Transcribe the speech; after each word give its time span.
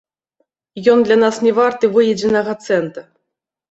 Ён 0.95 0.99
для 1.09 1.19
нас 1.25 1.35
не 1.45 1.53
варты 1.61 1.85
выедзенага 2.01 2.61
цэнта. 2.69 3.11